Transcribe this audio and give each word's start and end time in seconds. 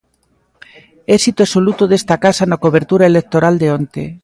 Éxito 1.17 1.39
absoluto 1.43 1.83
desta 1.91 2.15
casa 2.25 2.43
na 2.47 2.61
cobertura 2.63 3.05
electoral 3.11 3.55
de 3.61 3.67
onte. 3.79 4.03